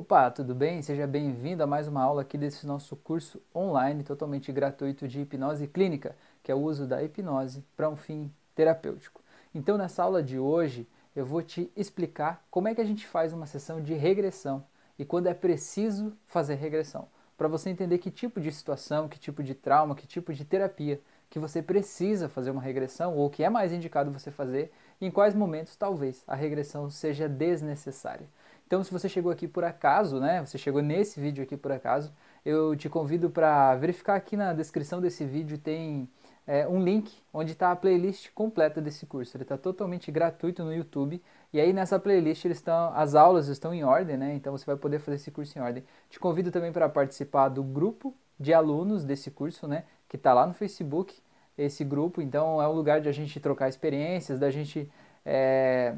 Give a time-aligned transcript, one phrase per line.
[0.00, 0.80] Opa, tudo bem?
[0.80, 5.66] Seja bem-vindo a mais uma aula aqui desse nosso curso online totalmente gratuito de hipnose
[5.66, 9.20] clínica, que é o uso da hipnose para um fim terapêutico.
[9.54, 13.34] Então, nessa aula de hoje, eu vou te explicar como é que a gente faz
[13.34, 14.64] uma sessão de regressão
[14.98, 17.06] e quando é preciso fazer regressão,
[17.36, 20.98] para você entender que tipo de situação, que tipo de trauma, que tipo de terapia
[21.28, 25.10] que você precisa fazer uma regressão ou que é mais indicado você fazer e em
[25.10, 28.26] quais momentos talvez a regressão seja desnecessária.
[28.70, 32.12] Então, se você chegou aqui por acaso, né, você chegou nesse vídeo aqui por acaso,
[32.46, 36.08] eu te convido para verificar aqui na descrição desse vídeo tem
[36.46, 39.36] é, um link onde está a playlist completa desse curso.
[39.36, 41.20] Ele está totalmente gratuito no YouTube
[41.52, 44.34] e aí nessa playlist eles estão, as aulas estão em ordem, né?
[44.34, 45.82] Então você vai poder fazer esse curso em ordem.
[46.08, 49.82] Te convido também para participar do grupo de alunos desse curso, né?
[50.08, 51.20] Que está lá no Facebook,
[51.58, 52.22] esse grupo.
[52.22, 54.88] Então é um lugar de a gente trocar experiências, da gente
[55.26, 55.96] é,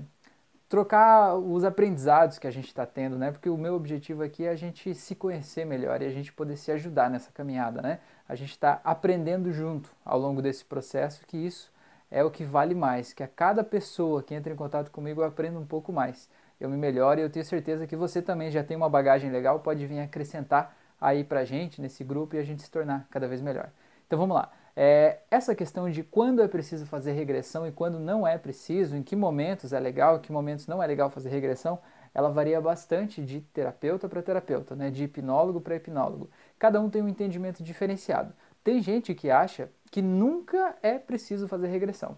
[0.72, 3.30] trocar os aprendizados que a gente está tendo, né?
[3.30, 6.56] Porque o meu objetivo aqui é a gente se conhecer melhor e a gente poder
[6.56, 7.98] se ajudar nessa caminhada, né?
[8.26, 11.70] A gente está aprendendo junto ao longo desse processo, que isso
[12.10, 15.58] é o que vale mais, que a cada pessoa que entra em contato comigo eu
[15.58, 16.26] um pouco mais,
[16.58, 19.60] eu me melhoro e eu tenho certeza que você também já tem uma bagagem legal,
[19.60, 23.42] pode vir acrescentar aí pra gente nesse grupo e a gente se tornar cada vez
[23.42, 23.68] melhor.
[24.06, 24.50] Então vamos lá.
[24.74, 29.02] É, essa questão de quando é preciso fazer regressão e quando não é preciso, em
[29.02, 31.78] que momentos é legal, em que momentos não é legal fazer regressão,
[32.14, 34.90] ela varia bastante de terapeuta para terapeuta, né?
[34.90, 36.30] de hipnólogo para hipnólogo.
[36.58, 38.32] Cada um tem um entendimento diferenciado.
[38.62, 42.16] Tem gente que acha que nunca é preciso fazer regressão,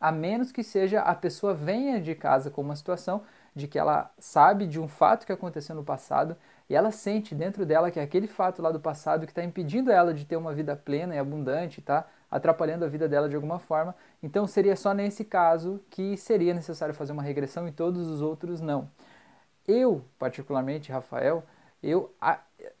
[0.00, 3.22] a menos que seja a pessoa venha de casa com uma situação
[3.54, 6.36] de que ela sabe de um fato que aconteceu no passado
[6.68, 9.90] e ela sente dentro dela que é aquele fato lá do passado que está impedindo
[9.90, 12.06] ela de ter uma vida plena e abundante, tá?
[12.30, 13.94] atrapalhando a vida dela de alguma forma.
[14.22, 18.60] Então seria só nesse caso que seria necessário fazer uma regressão e todos os outros
[18.60, 18.90] não.
[19.66, 21.42] Eu, particularmente, Rafael,
[21.82, 22.12] eu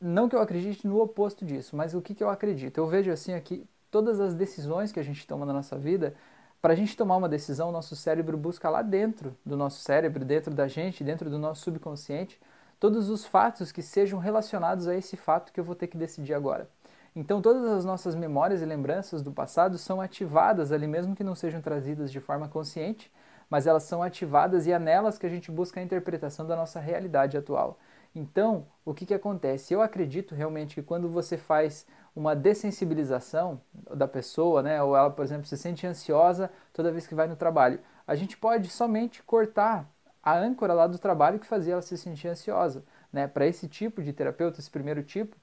[0.00, 2.78] não que eu acredite no oposto disso, mas o que, que eu acredito?
[2.78, 6.14] Eu vejo assim aqui todas as decisões que a gente toma na nossa vida
[6.60, 10.52] para a gente tomar uma decisão, nosso cérebro busca lá dentro do nosso cérebro, dentro
[10.52, 12.40] da gente, dentro do nosso subconsciente,
[12.78, 16.34] todos os fatos que sejam relacionados a esse fato que eu vou ter que decidir
[16.34, 16.68] agora.
[17.14, 21.34] Então, todas as nossas memórias e lembranças do passado são ativadas ali, mesmo que não
[21.34, 23.10] sejam trazidas de forma consciente,
[23.50, 26.78] mas elas são ativadas e é nelas que a gente busca a interpretação da nossa
[26.78, 27.78] realidade atual.
[28.14, 29.72] Então, o que, que acontece?
[29.72, 33.60] Eu acredito realmente que quando você faz uma dessensibilização
[33.94, 37.36] da pessoa, né, ou ela, por exemplo, se sente ansiosa toda vez que vai no
[37.36, 39.88] trabalho, a gente pode somente cortar
[40.22, 42.84] a âncora lá do trabalho que fazia ela se sentir ansiosa.
[43.12, 43.26] Né?
[43.26, 45.36] Para esse tipo de terapeuta, esse primeiro tipo,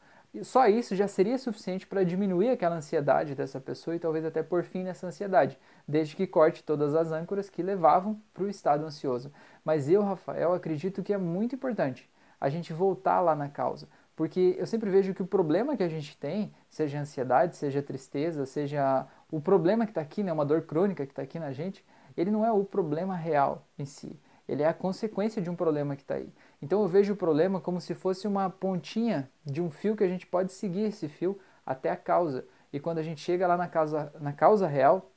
[0.44, 4.64] só isso já seria suficiente para diminuir aquela ansiedade dessa pessoa e talvez até por
[4.64, 9.32] fim nessa ansiedade, desde que corte todas as âncoras que levavam para o estado ansioso.
[9.64, 12.10] Mas eu, Rafael, acredito que é muito importante
[12.40, 13.88] a gente voltar lá na causa.
[14.16, 18.46] Porque eu sempre vejo que o problema que a gente tem, seja ansiedade, seja tristeza,
[18.46, 21.84] seja o problema que está aqui, né, uma dor crônica que está aqui na gente,
[22.16, 24.18] ele não é o problema real em si.
[24.48, 26.30] Ele é a consequência de um problema que está aí.
[26.62, 30.08] Então eu vejo o problema como se fosse uma pontinha de um fio que a
[30.08, 32.46] gente pode seguir esse fio até a causa.
[32.72, 35.12] E quando a gente chega lá na causa, na causa real,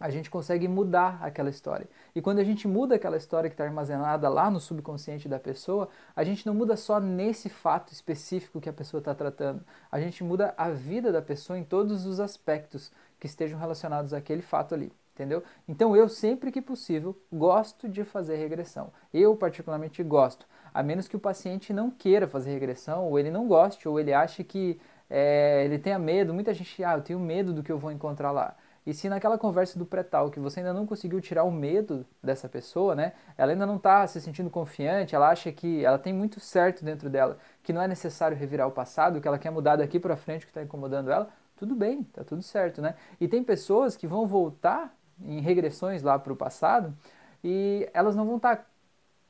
[0.00, 1.88] a gente consegue mudar aquela história.
[2.14, 5.88] E quando a gente muda aquela história que está armazenada lá no subconsciente da pessoa,
[6.14, 9.64] a gente não muda só nesse fato específico que a pessoa está tratando.
[9.90, 14.42] A gente muda a vida da pessoa em todos os aspectos que estejam relacionados àquele
[14.42, 14.92] fato ali.
[15.18, 15.42] Entendeu?
[15.66, 18.92] Então eu sempre que possível gosto de fazer regressão.
[19.12, 23.48] Eu particularmente gosto, a menos que o paciente não queira fazer regressão, ou ele não
[23.48, 24.80] goste, ou ele ache que
[25.10, 26.32] é, ele tenha medo.
[26.32, 28.54] Muita gente, ah, eu tenho medo do que eu vou encontrar lá.
[28.86, 32.48] E se naquela conversa do pré-tal que você ainda não conseguiu tirar o medo dessa
[32.48, 33.12] pessoa, né?
[33.36, 37.10] Ela ainda não está se sentindo confiante, ela acha que ela tem muito certo dentro
[37.10, 40.42] dela, que não é necessário revirar o passado, que ela quer mudar daqui para frente
[40.42, 42.94] o que está incomodando ela, tudo bem, tá tudo certo, né?
[43.20, 46.94] E tem pessoas que vão voltar em regressões lá para o passado
[47.42, 48.64] e elas não vão estar tá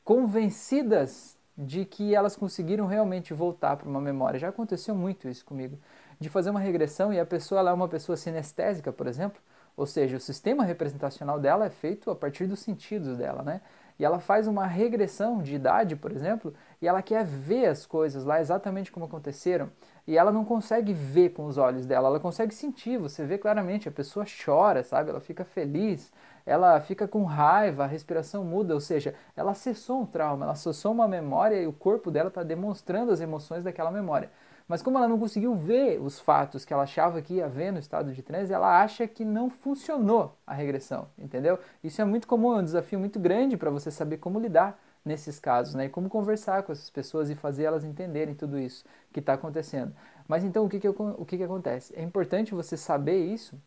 [0.05, 4.39] convencidas de que elas conseguiram realmente voltar para uma memória.
[4.39, 5.79] Já aconteceu muito isso comigo,
[6.21, 9.41] de fazer uma regressão e a pessoa ela é uma pessoa sinestésica, por exemplo,
[9.77, 13.61] ou seja, o sistema representacional dela é feito a partir dos sentidos dela, né?
[13.99, 18.25] E ela faz uma regressão de idade, por exemplo, e ela quer ver as coisas
[18.25, 19.71] lá exatamente como aconteceram,
[20.09, 23.91] e ela não consegue ver com os olhos dela, ela consegue sentir, você vê claramente,
[23.91, 25.11] a pessoa chora, sabe?
[25.11, 26.11] Ela fica feliz,
[26.47, 30.93] ela fica com raiva, a respiração muda, ou seja, ela acessou um trauma, ela acessou
[30.93, 34.31] uma memória e o corpo dela está demonstrando as emoções daquela memória.
[34.67, 37.79] Mas como ela não conseguiu ver os fatos que ela achava que ia ver no
[37.79, 41.59] estado de transe, ela acha que não funcionou a regressão, entendeu?
[41.85, 45.39] Isso é muito comum, é um desafio muito grande para você saber como lidar nesses
[45.39, 45.87] casos, né?
[45.87, 49.95] E como conversar com essas pessoas e fazer elas entenderem tudo isso que está acontecendo.
[50.27, 51.95] Mas então o que, que, o que, que acontece?
[51.97, 53.61] É importante você saber isso,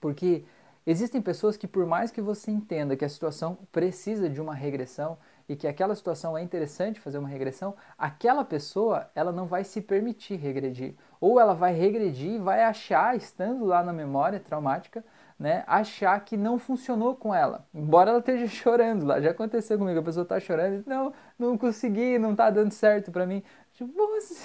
[0.00, 0.44] porque
[0.86, 5.16] existem pessoas que, por mais que você entenda que a situação precisa de uma regressão
[5.48, 9.80] e que aquela situação é interessante fazer uma regressão, aquela pessoa ela não vai se
[9.80, 10.94] permitir regredir.
[11.20, 15.04] Ou ela vai regredir e vai achar, estando lá na memória traumática,
[15.38, 19.20] né, achar que não funcionou com ela, embora ela esteja chorando lá.
[19.20, 23.26] Já aconteceu comigo, a pessoa está chorando não, não consegui, não está dando certo para
[23.26, 23.42] mim.
[23.72, 23.92] Tipo,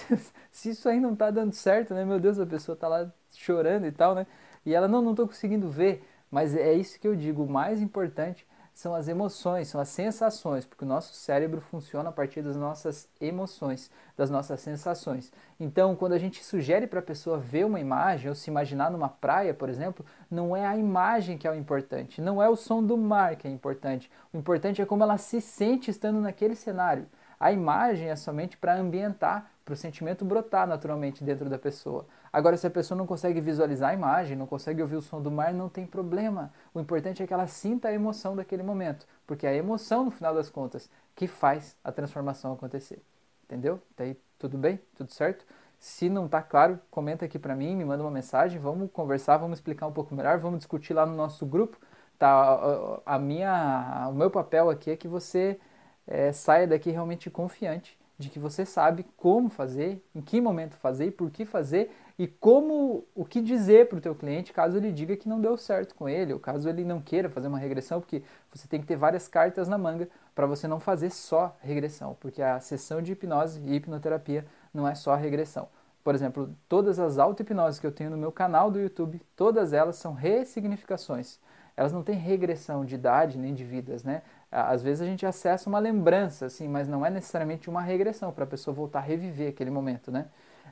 [0.52, 3.86] se isso aí não está dando certo, né, meu Deus, a pessoa está lá chorando
[3.86, 4.26] e tal, né,
[4.66, 7.82] e ela, não, não estou conseguindo ver, mas é isso que eu digo, o mais
[7.82, 8.46] importante
[8.80, 13.10] são as emoções, são as sensações, porque o nosso cérebro funciona a partir das nossas
[13.20, 15.34] emoções, das nossas sensações.
[15.60, 19.10] Então, quando a gente sugere para a pessoa ver uma imagem ou se imaginar numa
[19.10, 22.82] praia, por exemplo, não é a imagem que é o importante, não é o som
[22.82, 24.10] do mar que é importante.
[24.32, 27.06] O importante é como ela se sente estando naquele cenário.
[27.38, 32.06] A imagem é somente para ambientar, para o sentimento brotar naturalmente dentro da pessoa.
[32.32, 35.32] Agora, se a pessoa não consegue visualizar a imagem, não consegue ouvir o som do
[35.32, 36.52] mar, não tem problema.
[36.74, 40.12] O importante é que ela sinta a emoção daquele momento, porque é a emoção, no
[40.12, 43.02] final das contas, que faz a transformação acontecer.
[43.44, 43.82] Entendeu?
[43.98, 44.80] Daí tudo bem?
[44.96, 45.46] Tudo certo?
[45.80, 49.60] Se não está claro, comenta aqui para mim, me manda uma mensagem, vamos conversar, vamos
[49.60, 51.78] explicar um pouco melhor, vamos discutir lá no nosso grupo.
[52.18, 55.58] Tá, a minha, o meu papel aqui é que você
[56.06, 61.06] é, saia daqui realmente confiante de que você sabe como fazer, em que momento fazer
[61.06, 64.92] e por que fazer e como o que dizer para o teu cliente caso ele
[64.92, 68.02] diga que não deu certo com ele ou caso ele não queira fazer uma regressão,
[68.02, 68.22] porque
[68.54, 72.42] você tem que ter várias cartas na manga para você não fazer só regressão, porque
[72.42, 75.70] a sessão de hipnose e hipnoterapia não é só regressão.
[76.04, 79.96] Por exemplo, todas as auto-hipnoses que eu tenho no meu canal do YouTube, todas elas
[79.96, 81.40] são ressignificações.
[81.78, 84.24] Elas não têm regressão de idade nem de vidas, né?
[84.52, 88.44] Às vezes a gente acessa uma lembrança, assim, mas não é necessariamente uma regressão para
[88.44, 90.26] a pessoa voltar a reviver aquele momento, né?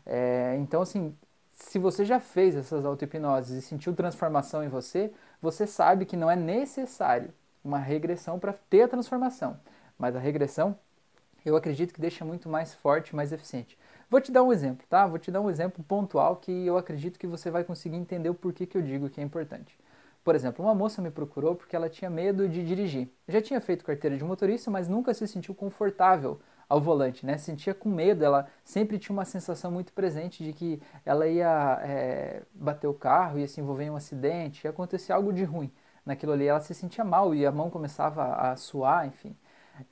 [0.06, 1.16] É, então, assim,
[1.58, 5.12] se você já fez essas auto-hipnoses e sentiu transformação em você,
[5.42, 7.34] você sabe que não é necessário
[7.64, 9.60] uma regressão para ter a transformação.
[9.98, 10.78] Mas a regressão,
[11.44, 13.78] eu acredito que deixa muito mais forte, mais eficiente.
[14.10, 15.08] Vou te dar um exemplo, tá?
[15.08, 18.36] Vou te dar um exemplo pontual que eu acredito que você vai conseguir entender o
[18.36, 19.78] porquê que eu digo que é importante.
[20.24, 23.10] Por exemplo, uma moça me procurou porque ela tinha medo de dirigir.
[23.28, 26.40] Já tinha feito carteira de motorista, mas nunca se sentiu confortável
[26.70, 27.38] ao volante, né?
[27.38, 32.44] Sentia com medo, ela sempre tinha uma sensação muito presente de que ela ia é,
[32.54, 35.72] bater o carro, ia se envolver em um acidente, ia acontecer algo de ruim
[36.06, 36.46] naquilo ali.
[36.48, 39.36] Ela se sentia mal e a mão começava a suar, enfim.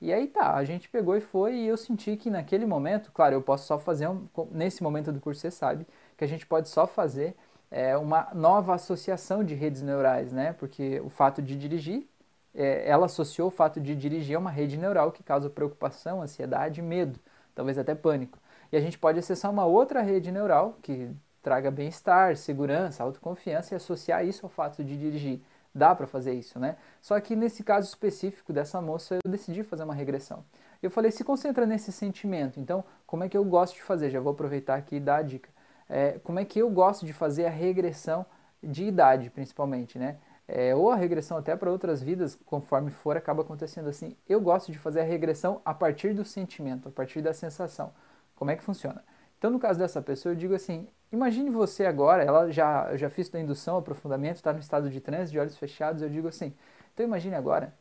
[0.00, 3.34] E aí tá, a gente pegou e foi e eu senti que naquele momento, claro,
[3.34, 5.86] eu posso só fazer, um, nesse momento do curso você sabe,
[6.16, 7.36] que a gente pode só fazer
[7.70, 10.52] é, uma nova associação de redes neurais, né?
[10.54, 12.08] Porque o fato de dirigir,
[12.56, 16.80] é, ela associou o fato de dirigir a uma rede neural que causa preocupação, ansiedade,
[16.82, 17.20] medo,
[17.54, 18.38] talvez até pânico.
[18.72, 21.10] E a gente pode acessar uma outra rede neural que
[21.42, 25.40] traga bem-estar, segurança, autoconfiança e associar isso ao fato de dirigir.
[25.74, 26.76] Dá para fazer isso, né?
[27.02, 30.42] Só que nesse caso específico dessa moça, eu decidi fazer uma regressão.
[30.82, 32.58] Eu falei, se concentra nesse sentimento.
[32.58, 34.08] Então, como é que eu gosto de fazer?
[34.10, 35.50] Já vou aproveitar aqui e dar a dica
[35.88, 38.26] é, como é que eu gosto de fazer a regressão
[38.62, 40.16] de idade, principalmente, né?
[40.48, 44.16] É, ou a regressão até para outras vidas, conforme for, acaba acontecendo assim.
[44.28, 47.92] Eu gosto de fazer a regressão a partir do sentimento, a partir da sensação.
[48.36, 49.04] Como é que funciona?
[49.38, 53.10] Então, no caso dessa pessoa, eu digo assim: imagine você agora, ela já, eu já
[53.10, 56.02] fiz da indução, aprofundamento, está no estado de transe, de olhos fechados.
[56.02, 56.54] Eu digo assim:
[56.94, 57.74] então, imagine agora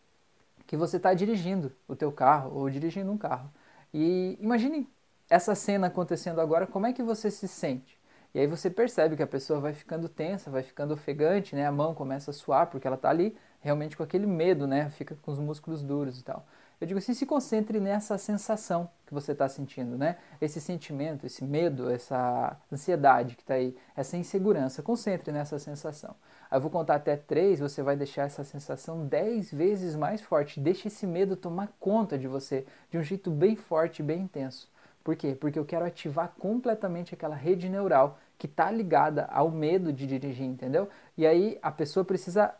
[0.67, 3.51] que você está dirigindo o teu carro ou dirigindo um carro.
[3.93, 4.89] E imagine
[5.29, 7.94] essa cena acontecendo agora, como é que você se sente?
[8.35, 11.65] E aí você percebe que a pessoa vai ficando tensa, vai ficando ofegante, né?
[11.65, 14.89] A mão começa a suar porque ela está ali realmente com aquele medo, né?
[14.89, 16.45] Fica com os músculos duros e tal.
[16.81, 20.17] Eu digo assim, se concentre nessa sensação que você está sentindo, né?
[20.41, 24.83] Esse sentimento, esse medo, essa ansiedade que está aí, essa insegurança.
[24.83, 26.13] Concentre nessa sensação.
[26.51, 30.59] Aí eu vou contar até três, você vai deixar essa sensação dez vezes mais forte.
[30.59, 34.69] Deixe esse medo tomar conta de você de um jeito bem forte, bem intenso.
[35.05, 35.37] Por quê?
[35.39, 40.47] Porque eu quero ativar completamente aquela rede neural que está ligada ao medo de dirigir,
[40.47, 40.89] entendeu?
[41.15, 42.55] E aí a pessoa precisa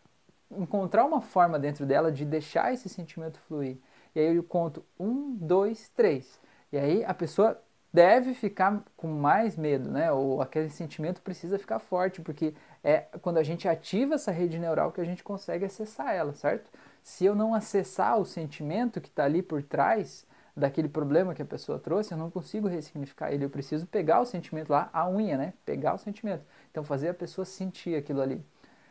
[0.51, 3.77] encontrar uma forma dentro dela de deixar esse sentimento fluir.
[4.13, 6.39] E aí eu conto um, dois, três.
[6.71, 7.59] E aí a pessoa
[7.91, 10.11] deve ficar com mais medo, né?
[10.11, 14.91] Ou aquele sentimento precisa ficar forte, porque é quando a gente ativa essa rede neural
[14.91, 16.69] que a gente consegue acessar ela, certo?
[17.01, 21.45] Se eu não acessar o sentimento que está ali por trás, daquele problema que a
[21.45, 23.43] pessoa trouxe, eu não consigo ressignificar ele.
[23.45, 25.53] Eu preciso pegar o sentimento lá, a unha, né?
[25.65, 26.45] Pegar o sentimento.
[26.71, 28.43] Então, fazer a pessoa sentir aquilo ali.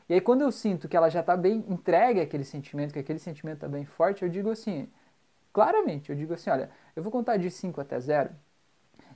[0.09, 3.19] E aí, quando eu sinto que ela já está bem entregue àquele sentimento, que aquele
[3.19, 4.89] sentimento está bem forte, eu digo assim:
[5.53, 6.11] claramente.
[6.11, 8.31] Eu digo assim: olha, eu vou contar de 5 até 0,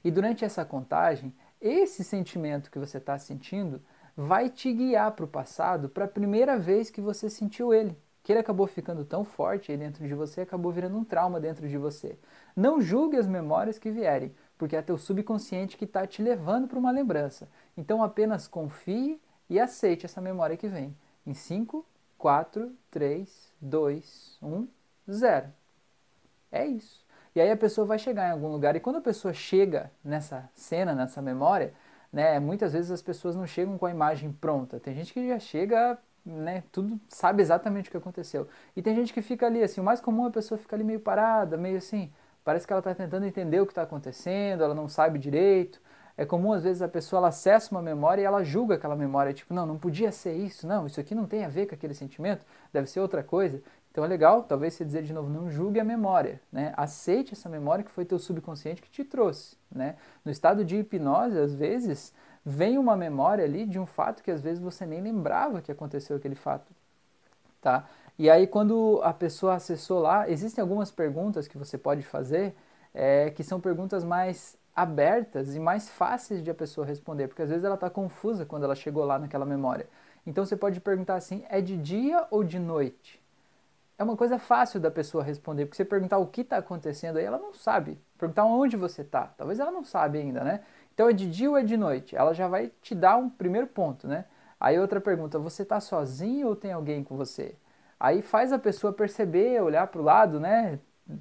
[0.02, 3.82] e durante essa contagem, esse sentimento que você está sentindo
[4.16, 7.96] vai te guiar para o passado para a primeira vez que você sentiu ele.
[8.22, 11.68] Que ele acabou ficando tão forte aí dentro de você, acabou virando um trauma dentro
[11.68, 12.18] de você.
[12.54, 16.78] Não julgue as memórias que vierem, porque é teu subconsciente que está te levando para
[16.78, 17.48] uma lembrança.
[17.76, 20.94] Então apenas confie e aceite essa memória que vem.
[21.26, 21.84] Em 5,
[22.18, 24.68] 4, 3, 2, 1,
[25.10, 25.52] 0.
[26.50, 27.06] É isso.
[27.34, 28.74] E aí a pessoa vai chegar em algum lugar.
[28.74, 31.72] E quando a pessoa chega nessa cena, nessa memória,
[32.12, 34.80] né, muitas vezes as pessoas não chegam com a imagem pronta.
[34.80, 38.48] Tem gente que já chega, né, tudo sabe exatamente o que aconteceu.
[38.76, 40.84] E tem gente que fica ali, assim, o mais comum é a pessoa ficar ali
[40.84, 42.10] meio parada, meio assim,
[42.44, 45.80] parece que ela está tentando entender o que está acontecendo, ela não sabe direito.
[46.16, 49.32] É comum, às vezes, a pessoa ela acessa uma memória e ela julga aquela memória,
[49.32, 51.94] tipo, não, não podia ser isso, não, isso aqui não tem a ver com aquele
[51.94, 53.62] sentimento, deve ser outra coisa.
[53.90, 56.72] Então é legal, talvez você dizer de novo, não julgue a memória, né?
[56.76, 59.96] Aceite essa memória que foi teu subconsciente que te trouxe, né?
[60.24, 62.12] No estado de hipnose, às vezes,
[62.48, 66.16] vem uma memória ali de um fato que às vezes você nem lembrava que aconteceu
[66.16, 66.72] aquele fato,
[67.60, 67.86] tá?
[68.18, 72.54] E aí quando a pessoa acessou lá, existem algumas perguntas que você pode fazer,
[72.94, 77.50] é, que são perguntas mais abertas e mais fáceis de a pessoa responder, porque às
[77.50, 79.86] vezes ela está confusa quando ela chegou lá naquela memória.
[80.26, 83.20] Então você pode perguntar assim: é de dia ou de noite?
[83.98, 87.24] é uma coisa fácil da pessoa responder, porque você perguntar o que está acontecendo aí,
[87.24, 87.98] ela não sabe.
[88.16, 90.62] Perguntar onde você está, talvez ela não sabe ainda, né?
[90.98, 92.16] Então é de dia ou é de noite?
[92.16, 94.24] Ela já vai te dar um primeiro ponto, né?
[94.58, 97.54] Aí outra pergunta, você está sozinho ou tem alguém com você?
[98.00, 100.80] Aí faz a pessoa perceber, olhar para o lado, né?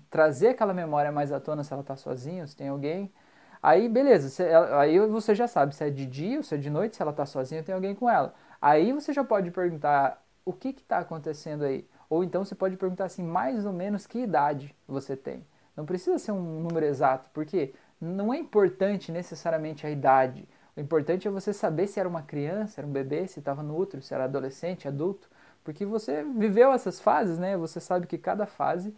[0.09, 3.13] Trazer aquela memória mais à tona se ela está sozinha, se tem alguém.
[3.61, 4.43] Aí beleza,
[4.79, 7.11] aí você já sabe se é de dia ou se é de noite, se ela
[7.11, 8.33] está sozinha ou tem alguém com ela.
[8.59, 11.87] Aí você já pode perguntar o que está acontecendo aí.
[12.09, 15.45] Ou então você pode perguntar assim, mais ou menos que idade você tem.
[15.75, 20.47] Não precisa ser um número exato, porque não é importante necessariamente a idade.
[20.75, 23.77] O importante é você saber se era uma criança, era um bebê, se estava no
[23.77, 25.29] útero, se era adolescente, adulto,
[25.63, 27.57] porque você viveu essas fases, né?
[27.57, 28.93] Você sabe que cada fase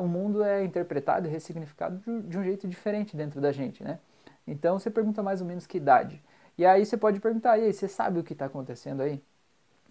[0.00, 3.98] o mundo é interpretado e ressignificado de, de um jeito diferente dentro da gente, né?
[4.46, 6.22] Então você pergunta mais ou menos que idade.
[6.58, 9.22] E aí você pode perguntar, e aí, você sabe o que está acontecendo aí?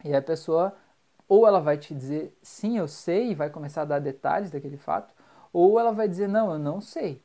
[0.04, 0.76] E a pessoa
[1.28, 4.78] ou ela vai te dizer sim, eu sei, e vai começar a dar detalhes daquele
[4.78, 5.14] fato,
[5.52, 7.24] ou ela vai dizer não, eu não sei.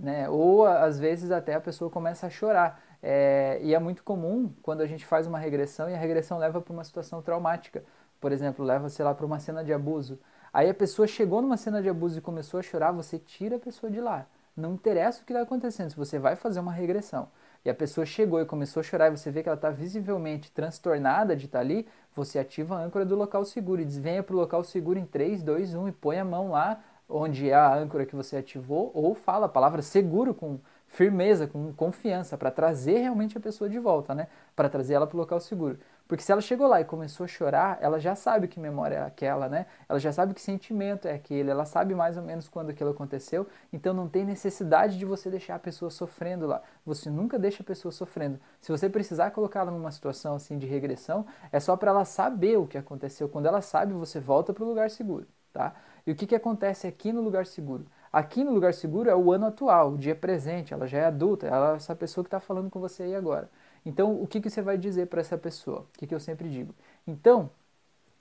[0.00, 0.28] Né?
[0.28, 2.82] Ou às vezes até a pessoa começa a chorar.
[3.02, 6.60] É, e é muito comum quando a gente faz uma regressão e a regressão leva
[6.60, 7.84] para uma situação traumática.
[8.20, 10.18] Por exemplo, leva, sei lá, para uma cena de abuso.
[10.52, 13.58] Aí a pessoa chegou numa cena de abuso e começou a chorar, você tira a
[13.58, 14.26] pessoa de lá.
[14.56, 17.28] Não interessa o que está acontecendo, se você vai fazer uma regressão
[17.66, 20.52] e a pessoa chegou e começou a chorar e você vê que ela está visivelmente
[20.52, 24.22] transtornada de estar tá ali, você ativa a âncora do local seguro e diz: venha
[24.22, 27.54] para o local seguro em 3, 2, 1 e põe a mão lá onde é
[27.54, 30.58] a âncora que você ativou, ou fala a palavra seguro com
[30.88, 34.28] firmeza, com confiança, para trazer realmente a pessoa de volta, né?
[34.54, 35.78] Para trazer ela para o local seguro.
[36.08, 39.02] Porque se ela chegou lá e começou a chorar, ela já sabe que memória é
[39.02, 39.66] aquela, né?
[39.88, 43.46] Ela já sabe que sentimento é aquele, ela sabe mais ou menos quando aquilo aconteceu,
[43.72, 46.62] então não tem necessidade de você deixar a pessoa sofrendo lá.
[46.84, 48.38] Você nunca deixa a pessoa sofrendo.
[48.60, 52.66] Se você precisar colocá-la numa situação assim de regressão, é só para ela saber o
[52.66, 53.28] que aconteceu.
[53.28, 55.74] Quando ela sabe, você volta para o lugar seguro, tá?
[56.06, 57.86] E o que, que acontece aqui no lugar seguro?
[58.12, 61.46] Aqui no lugar seguro é o ano atual, o dia presente, ela já é adulta,
[61.46, 63.50] ela é essa pessoa que está falando com você aí agora.
[63.84, 65.80] Então, o que, que você vai dizer para essa pessoa?
[65.80, 66.74] O que, que eu sempre digo?
[67.06, 67.50] Então,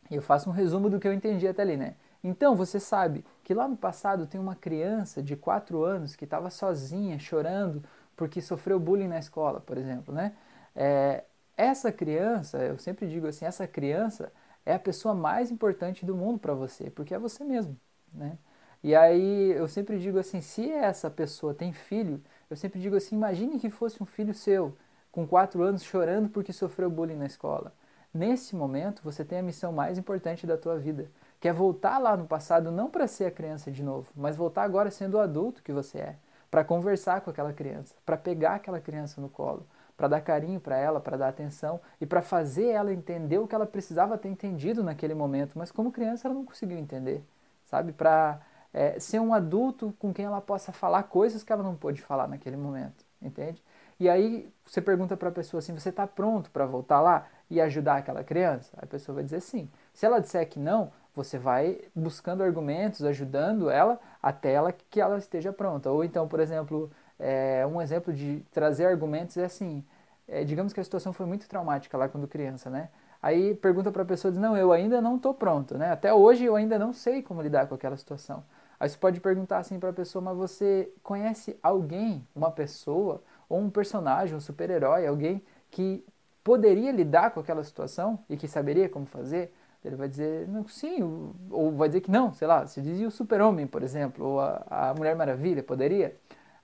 [0.09, 1.95] eu faço um resumo do que eu entendi até ali, né?
[2.23, 6.49] Então, você sabe que lá no passado tem uma criança de 4 anos que estava
[6.49, 7.83] sozinha, chorando,
[8.15, 10.33] porque sofreu bullying na escola, por exemplo, né?
[10.75, 11.23] É,
[11.57, 14.31] essa criança, eu sempre digo assim, essa criança
[14.65, 17.77] é a pessoa mais importante do mundo para você, porque é você mesmo,
[18.13, 18.37] né?
[18.83, 23.15] E aí eu sempre digo assim, se essa pessoa tem filho, eu sempre digo assim,
[23.15, 24.77] imagine que fosse um filho seu,
[25.11, 27.73] com quatro anos chorando porque sofreu bullying na escola.
[28.13, 32.15] Nesse momento, você tem a missão mais importante da tua vida, que é voltar lá
[32.15, 35.63] no passado não para ser a criança de novo, mas voltar agora sendo o adulto
[35.63, 36.15] que você é,
[36.49, 40.77] para conversar com aquela criança, para pegar aquela criança no colo, para dar carinho para
[40.77, 44.83] ela, para dar atenção e para fazer ela entender o que ela precisava ter entendido
[44.83, 47.23] naquele momento, mas como criança ela não conseguiu entender,
[47.65, 47.93] sabe?
[47.93, 48.41] Para
[48.73, 52.27] é, ser um adulto com quem ela possa falar coisas que ela não pôde falar
[52.27, 53.63] naquele momento, entende?
[53.99, 57.61] E aí você pergunta para a pessoa assim: você está pronto para voltar lá e
[57.61, 58.71] ajudar aquela criança?
[58.77, 59.69] A pessoa vai dizer sim.
[59.93, 65.17] Se ela disser que não, você vai buscando argumentos, ajudando ela até ela que ela
[65.17, 65.89] esteja pronta.
[65.89, 69.83] Ou então, por exemplo, é, um exemplo de trazer argumentos é assim:
[70.27, 72.89] é, digamos que a situação foi muito traumática lá quando criança, né?
[73.21, 75.91] Aí pergunta para a pessoa, diz, não, eu ainda não estou pronto, né?
[75.91, 78.43] Até hoje eu ainda não sei como lidar com aquela situação.
[78.79, 83.59] Aí você pode perguntar assim para a pessoa, mas você conhece alguém, uma pessoa, ou
[83.59, 85.41] um personagem, um super-herói, alguém
[85.71, 86.05] que
[86.43, 89.51] poderia lidar com aquela situação e que saberia como fazer?
[89.83, 91.01] Ele vai dizer, não, sim,
[91.49, 94.63] ou vai dizer que não, sei lá, se dizia o super-homem, por exemplo, ou a,
[94.69, 96.15] a Mulher Maravilha, poderia?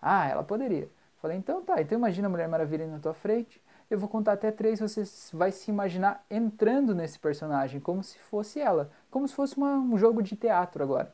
[0.01, 0.89] Ah, ela poderia.
[1.21, 4.51] Falei, então tá, então imagina a Mulher Maravilha na tua frente, eu vou contar até
[4.51, 5.03] três, você
[5.33, 9.97] vai se imaginar entrando nesse personagem, como se fosse ela, como se fosse uma, um
[9.97, 11.13] jogo de teatro agora.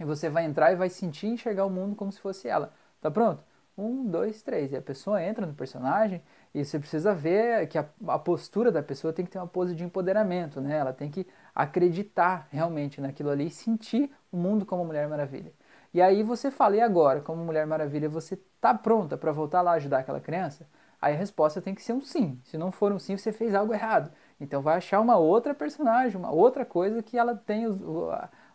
[0.00, 2.72] E você vai entrar e vai sentir enxergar o mundo como se fosse ela.
[3.00, 3.42] Tá pronto?
[3.76, 4.72] Um, dois, três.
[4.72, 6.22] E a pessoa entra no personagem
[6.54, 9.74] e você precisa ver que a, a, postura da pessoa tem que ter uma pose
[9.74, 10.78] de empoderamento, né?
[10.78, 15.52] Ela tem que acreditar realmente naquilo ali e sentir o mundo como Mulher Maravilha.
[15.92, 19.72] E aí você fala, e agora, como Mulher Maravilha, você tá pronta para voltar lá
[19.72, 20.66] ajudar aquela criança?
[21.00, 22.40] Aí a resposta tem que ser um sim.
[22.44, 24.10] Se não for um sim, você fez algo errado.
[24.40, 27.80] Então vai achar uma outra personagem, uma outra coisa que ela tem os,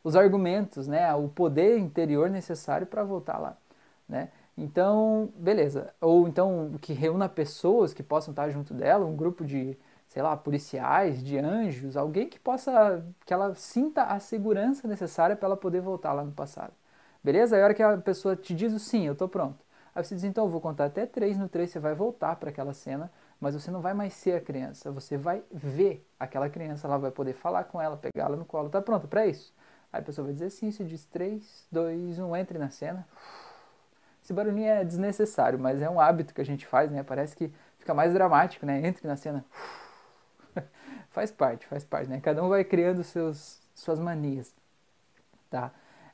[0.04, 1.14] os argumentos, né?
[1.14, 3.58] O poder interior necessário para voltar lá,
[4.08, 4.30] né?
[4.58, 5.94] Então, beleza.
[6.02, 10.36] Ou então que reúna pessoas que possam estar junto dela, um grupo de, sei lá,
[10.36, 15.82] policiais, de anjos, alguém que possa, que ela sinta a segurança necessária para ela poder
[15.82, 16.74] voltar lá no passado.
[17.24, 17.58] Beleza?
[17.58, 19.64] A hora que a pessoa te diz o sim, eu tô pronto.
[19.94, 22.50] Aí você diz, então eu vou contar até três, no três você vai voltar para
[22.50, 26.88] aquela cena, mas você não vai mais ser a criança, você vai ver aquela criança,
[26.88, 28.70] ela vai poder falar com ela, pegá-la no colo.
[28.70, 29.54] Tá pronto para isso?
[29.92, 33.06] Aí a pessoa vai dizer sim, você diz três, dois, um, entre na cena.
[34.24, 37.04] Esse barulhinho é desnecessário, mas é um hábito que a gente faz, né?
[37.04, 38.86] Parece que fica mais dramático, né?
[38.88, 39.44] Entre na cena.
[41.10, 42.20] faz parte, faz parte, né?
[42.22, 44.54] Cada um vai criando seus, suas manias,
[45.50, 45.72] tá?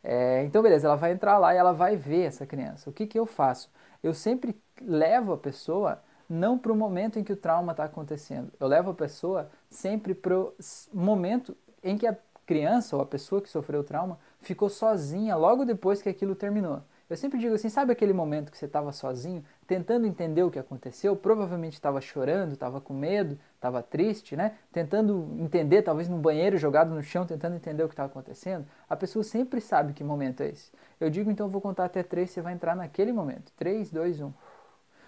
[0.09, 2.89] É, então, beleza, ela vai entrar lá e ela vai ver essa criança.
[2.89, 3.69] O que, que eu faço?
[4.01, 8.49] Eu sempre levo a pessoa não para o momento em que o trauma está acontecendo.
[8.57, 10.53] Eu levo a pessoa sempre para o
[10.93, 15.65] momento em que a criança ou a pessoa que sofreu o trauma ficou sozinha logo
[15.65, 16.81] depois que aquilo terminou.
[17.09, 20.59] Eu sempre digo assim, sabe aquele momento que você estava sozinho, tentando entender o que
[20.59, 24.53] aconteceu, provavelmente estava chorando, estava com medo, estava triste, né?
[24.71, 28.65] Tentando entender, talvez no banheiro jogado no chão, tentando entender o que estava acontecendo.
[28.87, 30.71] A pessoa sempre sabe que momento é esse.
[30.99, 33.51] Eu digo, então eu vou contar até três, você vai entrar naquele momento.
[33.57, 34.31] Três, dois, um.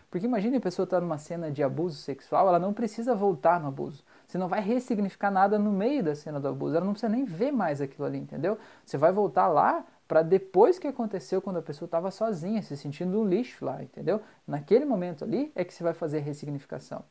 [0.10, 3.60] Porque imagine a pessoa estar tá numa cena de abuso sexual, ela não precisa voltar
[3.60, 4.04] no abuso.
[4.28, 7.24] Você não vai ressignificar nada no meio da cena do abuso, ela não precisa nem
[7.26, 8.58] ver mais aquilo ali, entendeu?
[8.84, 13.22] Você vai voltar lá para depois que aconteceu, quando a pessoa estava sozinha, se sentindo
[13.22, 14.20] um lixo lá, entendeu?
[14.48, 17.04] Naquele momento ali é que você vai fazer a ressignificação.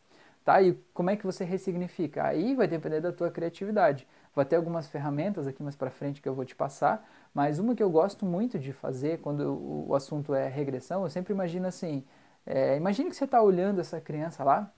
[0.49, 0.63] Tá?
[0.63, 2.25] E como é que você ressignifica?
[2.25, 4.09] Aí vai depender da tua criatividade.
[4.35, 7.75] Vai ter algumas ferramentas aqui mais para frente que eu vou te passar, mas uma
[7.75, 9.43] que eu gosto muito de fazer quando
[9.87, 12.03] o assunto é regressão, eu sempre imagino assim,
[12.47, 14.73] é, imagine que você está olhando essa criança lá,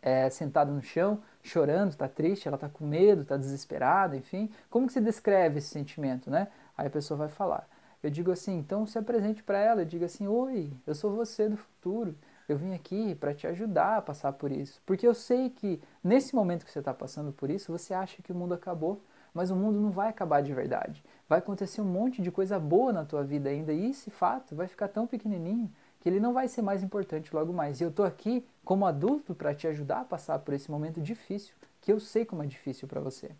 [0.00, 4.48] é, sentada no chão, chorando, está triste, ela está com medo, está desesperada, enfim.
[4.70, 6.48] Como que você descreve esse sentimento, né?
[6.74, 7.68] Aí a pessoa vai falar.
[8.02, 11.50] Eu digo assim, então se apresente para ela, eu digo assim, oi, eu sou você
[11.50, 12.16] do futuro,
[12.48, 14.80] eu vim aqui para te ajudar a passar por isso.
[14.86, 18.32] Porque eu sei que nesse momento que você está passando por isso, você acha que
[18.32, 19.02] o mundo acabou,
[19.34, 21.04] mas o mundo não vai acabar de verdade.
[21.28, 24.66] Vai acontecer um monte de coisa boa na tua vida ainda, e esse fato vai
[24.66, 27.80] ficar tão pequenininho que ele não vai ser mais importante logo mais.
[27.80, 31.54] E eu estou aqui como adulto para te ajudar a passar por esse momento difícil,
[31.80, 33.30] que eu sei como é difícil para você.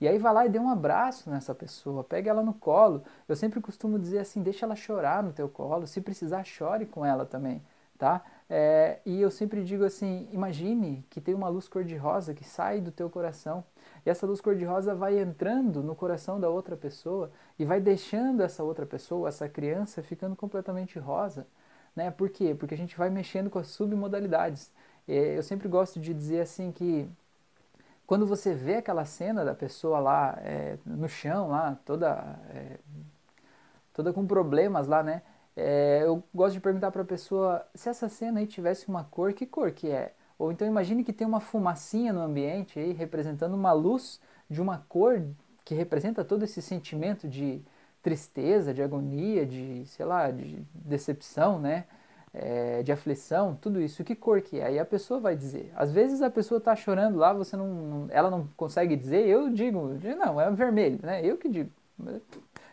[0.00, 3.02] E aí vai lá e dê um abraço nessa pessoa, pega ela no colo.
[3.28, 7.04] Eu sempre costumo dizer assim, deixa ela chorar no teu colo, se precisar chore com
[7.04, 7.62] ela também,
[8.00, 8.24] tá?
[8.48, 12.90] É, e eu sempre digo assim, imagine que tem uma luz cor-de-rosa que sai do
[12.90, 13.62] teu coração.
[14.04, 18.64] E essa luz cor-de-rosa vai entrando no coração da outra pessoa e vai deixando essa
[18.64, 21.46] outra pessoa, essa criança, ficando completamente rosa.
[21.94, 22.10] Né?
[22.10, 22.56] Por quê?
[22.58, 24.72] Porque a gente vai mexendo com as submodalidades.
[25.06, 27.06] É, eu sempre gosto de dizer assim que
[28.06, 32.78] quando você vê aquela cena da pessoa lá é, no chão, lá, toda, é,
[33.92, 35.22] toda com problemas lá, né?
[35.56, 39.32] É, eu gosto de perguntar para a pessoa se essa cena aí tivesse uma cor,
[39.32, 40.14] que cor que é?
[40.38, 44.78] Ou então imagine que tem uma fumacinha no ambiente aí representando uma luz de uma
[44.88, 45.22] cor
[45.64, 47.62] que representa todo esse sentimento de
[48.02, 51.84] tristeza, de agonia, de, sei lá, de decepção, né?
[52.32, 54.66] é, de aflição, tudo isso, que cor que é?
[54.66, 55.72] Aí a pessoa vai dizer.
[55.74, 59.98] Às vezes a pessoa está chorando lá, você não, ela não consegue dizer, eu digo,
[60.18, 61.24] não, é vermelho, né?
[61.24, 61.70] Eu que digo.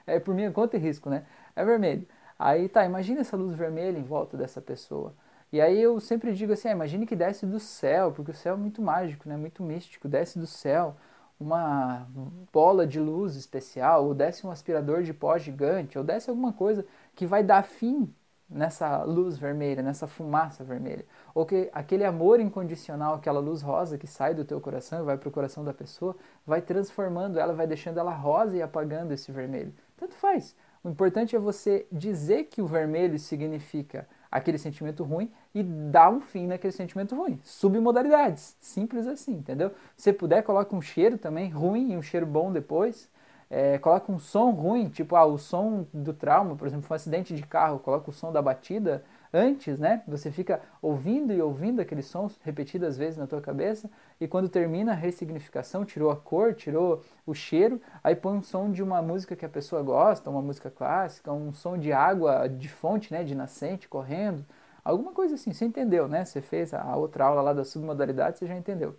[0.06, 1.26] É por minha conta e risco, né?
[1.56, 2.08] É vermelho.
[2.38, 5.14] Aí tá, imagina essa luz vermelha em volta dessa pessoa.
[5.52, 8.56] E aí eu sempre digo assim, ah, imagine que desce do céu, porque o céu
[8.56, 9.38] é muito mágico, né?
[9.38, 10.96] Muito místico, desce do céu
[11.40, 12.08] uma
[12.52, 16.86] bola de luz especial, ou desce um aspirador de pó gigante, ou desce alguma coisa
[17.16, 18.12] que vai dar fim
[18.50, 21.06] nessa luz vermelha, nessa fumaça vermelha.
[21.36, 25.18] Ou que aquele amor incondicional, aquela luz rosa que sai do teu coração e vai
[25.18, 29.32] para o coração da pessoa, vai transformando ela, vai deixando ela rosa e apagando esse
[29.32, 29.74] vermelho.
[29.98, 30.56] Tanto faz.
[30.88, 36.22] O importante é você dizer que o vermelho significa aquele sentimento ruim e dar um
[36.22, 37.42] fim naquele sentimento ruim.
[37.44, 39.74] Submodalidades, simples assim, entendeu?
[39.98, 43.10] Se puder, coloca um cheiro também ruim e um cheiro bom depois.
[43.50, 47.36] É, coloca um som ruim, tipo ah, o som do trauma, por exemplo, um acidente
[47.36, 49.04] de carro, coloca o som da batida
[49.38, 50.02] antes, né?
[50.08, 54.94] Você fica ouvindo e ouvindo aqueles sons repetidas vezes na tua cabeça e quando termina
[54.94, 59.36] a ressignificação, tirou a cor, tirou o cheiro, aí põe um som de uma música
[59.36, 63.36] que a pessoa gosta, uma música clássica, um som de água de fonte, né, de
[63.36, 64.44] nascente correndo,
[64.84, 65.54] alguma coisa assim.
[65.54, 66.26] Você entendeu, né?
[66.26, 68.96] Você fez a outra aula lá da submodalidade, você já entendeu.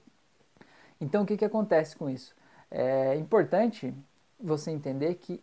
[1.00, 2.34] Então, o que que acontece com isso?
[2.70, 3.94] É importante
[4.40, 5.42] você entender que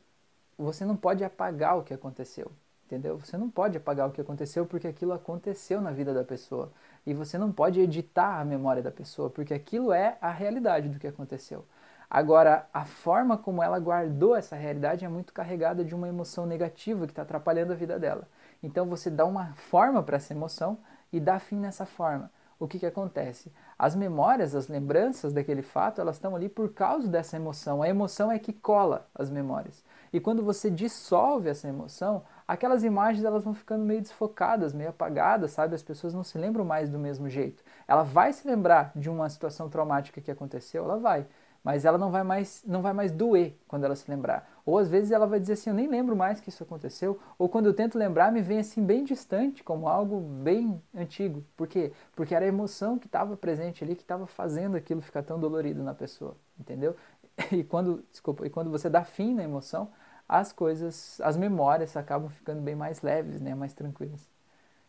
[0.58, 2.52] você não pode apagar o que aconteceu
[2.86, 3.18] entendeu?
[3.18, 6.72] Você não pode apagar o que aconteceu porque aquilo aconteceu na vida da pessoa.
[7.06, 11.00] E você não pode editar a memória da pessoa porque aquilo é a realidade do
[11.00, 11.66] que aconteceu.
[12.10, 17.06] Agora, a forma como ela guardou essa realidade é muito carregada de uma emoção negativa
[17.06, 18.28] que está atrapalhando a vida dela.
[18.62, 20.78] Então você dá uma forma para essa emoção
[21.12, 22.32] e dá fim nessa forma.
[22.58, 23.52] O que, que acontece?
[23.78, 27.84] As memórias, as lembranças daquele fato, elas estão ali por causa dessa emoção.
[27.84, 29.84] A emoção é que cola as memórias.
[30.14, 35.52] E quando você dissolve essa emoção, aquelas imagens elas vão ficando meio desfocadas, meio apagadas,
[35.52, 35.76] sabe?
[35.76, 37.64] As pessoas não se lembram mais do mesmo jeito.
[37.88, 41.26] Ela vai se lembrar de uma situação traumática que aconteceu, ela vai,
[41.64, 44.48] mas ela não vai mais não vai mais doer quando ela se lembrar.
[44.66, 47.50] Ou às vezes ela vai dizer assim, eu nem lembro mais que isso aconteceu, ou
[47.50, 51.44] quando eu tento lembrar me vem assim bem distante, como algo bem antigo.
[51.58, 51.92] Por quê?
[52.16, 55.84] Porque era a emoção que estava presente ali que estava fazendo aquilo ficar tão dolorido
[55.84, 56.96] na pessoa, entendeu?
[57.52, 59.90] E quando, desculpa, e quando você dá fim na emoção,
[60.28, 64.28] as coisas, as memórias acabam ficando bem mais leves, né, mais tranquilas.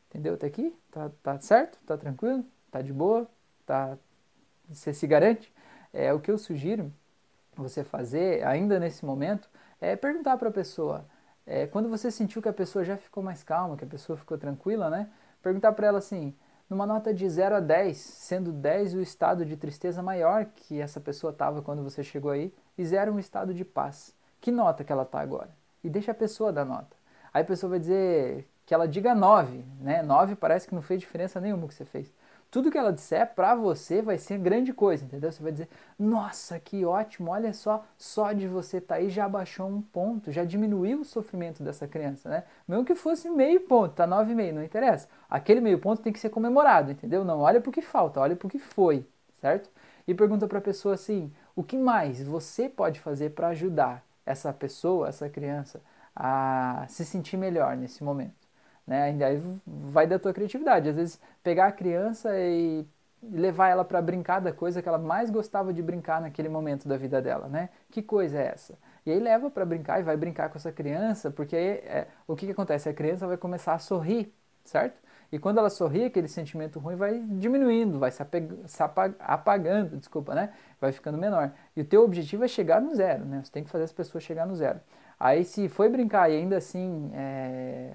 [0.08, 0.74] Entendeu até aqui?
[0.90, 1.78] Tá, tá certo?
[1.86, 2.44] Tá tranquilo?
[2.70, 3.28] Tá de boa?
[3.66, 3.98] Tá,
[4.68, 5.52] você se garante?
[5.92, 6.92] É, o que eu sugiro
[7.56, 9.48] você fazer, ainda nesse momento,
[9.80, 11.06] é perguntar para a pessoa,
[11.46, 14.36] é, quando você sentiu que a pessoa já ficou mais calma, que a pessoa ficou
[14.36, 15.08] tranquila, né?
[15.42, 16.34] Perguntar para ela assim,
[16.68, 21.00] numa nota de 0 a 10, sendo 10 o estado de tristeza maior que essa
[21.00, 24.14] pessoa estava quando você chegou aí, e 0 um estado de paz
[24.46, 25.50] que nota que ela está agora.
[25.82, 26.96] E deixa a pessoa dar nota.
[27.34, 30.04] Aí a pessoa vai dizer que ela diga 9, né?
[30.04, 32.14] 9 parece que não fez diferença nenhuma que você fez.
[32.48, 35.32] Tudo que ela disser para você vai ser grande coisa, entendeu?
[35.32, 39.28] Você vai dizer: "Nossa, que ótimo, olha só, só de você estar tá aí já
[39.28, 42.44] baixou um ponto, já diminuiu o sofrimento dessa criança, né?
[42.68, 45.08] Mesmo que fosse meio ponto, tá 9,5, não interessa.
[45.28, 47.24] Aquele meio ponto tem que ser comemorado, entendeu?
[47.24, 49.04] Não olha para o que falta, olha para o que foi,
[49.40, 49.68] certo?
[50.06, 54.52] E pergunta para a pessoa assim: "O que mais você pode fazer para ajudar essa
[54.52, 55.80] pessoa, essa criança,
[56.14, 58.34] a se sentir melhor nesse momento.
[58.86, 59.04] Né?
[59.24, 60.88] Aí vai da tua criatividade.
[60.88, 62.86] Às vezes, pegar a criança e
[63.22, 66.96] levar ela para brincar da coisa que ela mais gostava de brincar naquele momento da
[66.96, 67.70] vida dela, né?
[67.90, 68.78] Que coisa é essa?
[69.04, 72.36] E aí leva para brincar e vai brincar com essa criança, porque aí, é, o
[72.36, 72.88] que, que acontece?
[72.88, 74.32] A criança vai começar a sorrir,
[74.64, 75.00] certo?
[75.30, 78.22] E quando ela sorri, aquele sentimento ruim vai diminuindo, vai se,
[78.66, 80.52] se apagando, desculpa, né?
[80.80, 81.52] Vai ficando menor.
[81.76, 83.42] E o teu objetivo é chegar no zero, né?
[83.44, 84.80] Você tem que fazer as pessoas chegar no zero.
[85.18, 87.94] Aí se foi brincar e ainda assim, é...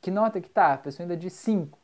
[0.00, 0.74] que nota que tá?
[0.74, 1.78] A pessoa ainda diz 5.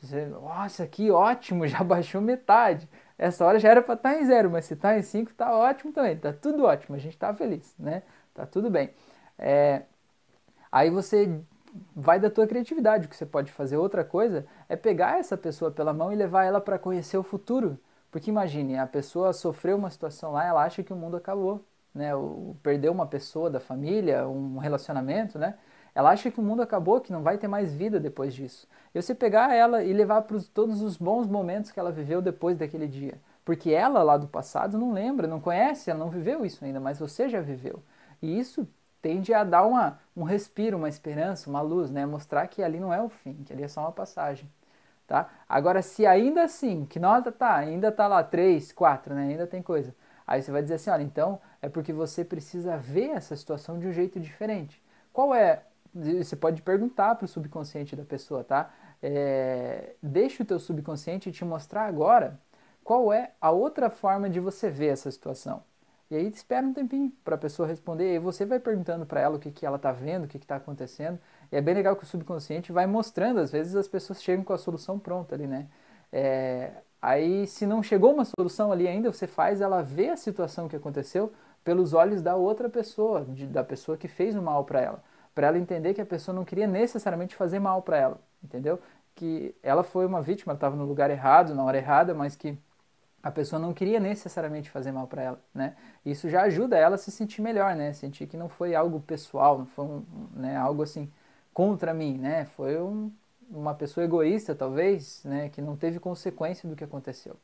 [0.00, 2.88] Você, nossa, que ótimo, já baixou metade.
[3.16, 5.54] Essa hora já era para estar tá em zero, mas se está em 5, está
[5.56, 6.16] ótimo também.
[6.16, 8.02] Tá tudo ótimo, a gente está feliz, né?
[8.34, 8.90] Tá tudo bem.
[9.38, 9.82] É...
[10.70, 11.40] Aí você
[11.94, 13.06] vai da tua criatividade.
[13.06, 16.44] O que você pode fazer outra coisa é pegar essa pessoa pela mão e levar
[16.44, 17.78] ela para conhecer o futuro.
[18.10, 22.10] Porque imagine, a pessoa sofreu uma situação lá, ela acha que o mundo acabou, né?
[22.62, 25.54] Perdeu uma pessoa da família, um relacionamento, né?
[25.94, 28.66] Ela acha que o mundo acabou, que não vai ter mais vida depois disso.
[28.94, 32.56] E você pegar ela e levar para todos os bons momentos que ela viveu depois
[32.58, 33.18] daquele dia.
[33.44, 36.98] Porque ela lá do passado não lembra, não conhece, ela não viveu isso ainda, mas
[36.98, 37.82] você já viveu.
[38.22, 38.66] E isso
[39.02, 42.06] tende a dar uma, um respiro, uma esperança, uma luz, né?
[42.06, 44.48] Mostrar que ali não é o fim, que ali é só uma passagem.
[45.06, 45.28] Tá?
[45.48, 49.28] Agora, se ainda assim, que nota tá, ainda tá lá 3, 4, né?
[49.30, 49.94] Ainda tem coisa.
[50.26, 53.86] Aí você vai dizer assim, olha, então é porque você precisa ver essa situação de
[53.86, 54.82] um jeito diferente.
[55.12, 55.64] Qual é?
[55.94, 58.70] Você pode perguntar para o subconsciente da pessoa, tá?
[59.02, 62.40] É, deixa o teu subconsciente te mostrar agora
[62.84, 65.62] qual é a outra forma de você ver essa situação.
[66.12, 69.36] E aí espera um tempinho para a pessoa responder, e você vai perguntando para ela
[69.36, 71.18] o que, que ela está vendo, o que está acontecendo.
[71.50, 74.52] E é bem legal que o subconsciente vai mostrando, às vezes as pessoas chegam com
[74.52, 75.68] a solução pronta ali, né?
[76.12, 76.70] É,
[77.00, 80.76] aí se não chegou uma solução ali ainda, você faz ela ver a situação que
[80.76, 81.32] aconteceu
[81.64, 85.02] pelos olhos da outra pessoa, de, da pessoa que fez o mal para ela.
[85.34, 88.78] Para ela entender que a pessoa não queria necessariamente fazer mal para ela, entendeu?
[89.14, 92.58] Que ela foi uma vítima, estava no lugar errado, na hora errada, mas que
[93.22, 95.76] a pessoa não queria necessariamente fazer mal para ela, né?
[96.04, 97.92] Isso já ajuda ela a se sentir melhor, né?
[97.92, 100.04] Sentir que não foi algo pessoal, não foi um,
[100.34, 101.10] né, algo assim
[101.54, 102.46] contra mim, né?
[102.56, 103.12] Foi um,
[103.50, 105.48] uma pessoa egoísta, talvez, né?
[105.50, 107.36] Que não teve consequência do que aconteceu.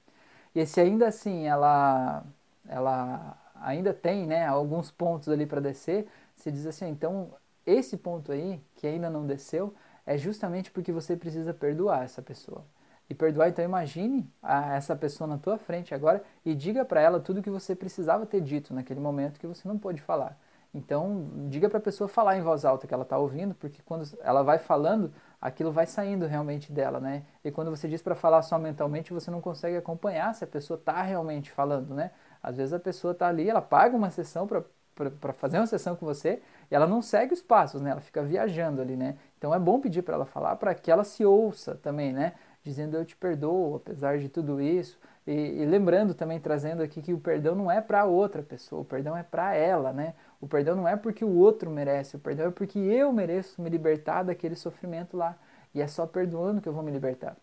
[0.54, 2.24] E se ainda assim ela,
[2.68, 4.46] ela ainda tem, né?
[4.46, 7.30] Alguns pontos ali para descer, se diz assim, então
[7.66, 9.74] esse ponto aí que ainda não desceu
[10.06, 12.64] é justamente porque você precisa perdoar essa pessoa
[13.08, 13.48] e perdoar.
[13.48, 14.30] Então imagine
[14.74, 18.40] essa pessoa na tua frente agora e diga para ela tudo que você precisava ter
[18.40, 20.38] dito naquele momento que você não pôde falar.
[20.74, 24.06] Então diga para a pessoa falar em voz alta que ela está ouvindo, porque quando
[24.20, 27.22] ela vai falando, aquilo vai saindo realmente dela, né?
[27.42, 30.76] E quando você diz para falar só mentalmente, você não consegue acompanhar se a pessoa
[30.78, 32.10] está realmente falando, né?
[32.42, 36.04] Às vezes a pessoa está ali, ela paga uma sessão para fazer uma sessão com
[36.04, 37.90] você e ela não segue os passos, né?
[37.90, 39.16] Ela fica viajando ali, né?
[39.38, 42.34] Então é bom pedir para ela falar para que ela se ouça também, né?
[42.68, 44.98] Dizendo eu te perdoo, apesar de tudo isso.
[45.26, 48.84] E, e lembrando também, trazendo aqui que o perdão não é para outra pessoa, o
[48.84, 50.14] perdão é para ela, né?
[50.40, 53.70] O perdão não é porque o outro merece, o perdão é porque eu mereço me
[53.70, 55.36] libertar daquele sofrimento lá.
[55.74, 57.36] E é só perdoando que eu vou me libertar.